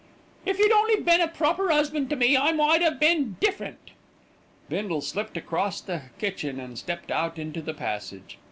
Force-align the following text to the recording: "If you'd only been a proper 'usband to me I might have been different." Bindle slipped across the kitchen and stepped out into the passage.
"If 0.47 0.57
you'd 0.57 0.71
only 0.71 0.95
been 0.95 1.21
a 1.21 1.27
proper 1.27 1.71
'usband 1.71 2.09
to 2.09 2.15
me 2.15 2.35
I 2.35 2.51
might 2.53 2.81
have 2.81 2.99
been 2.99 3.37
different." 3.39 3.91
Bindle 4.67 5.01
slipped 5.01 5.37
across 5.37 5.79
the 5.79 6.01
kitchen 6.17 6.59
and 6.59 6.75
stepped 6.75 7.11
out 7.11 7.37
into 7.37 7.61
the 7.61 7.75
passage. 7.75 8.39